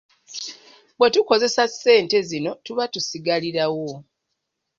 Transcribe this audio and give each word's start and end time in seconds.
Bwe 0.97 1.07
tukozesa 1.13 1.63
ssente 1.71 2.17
zino 2.29 2.51
tuba 2.65 2.83
tusigalirawo. 2.93 3.89